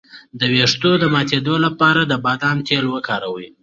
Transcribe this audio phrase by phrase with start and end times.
[0.39, 3.47] د ویښتو د ماتیدو لپاره د بادام تېل وکاروئ